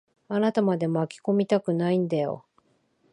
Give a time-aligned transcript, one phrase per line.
[0.29, 2.43] あなたまで巻き込みたくないんだよ。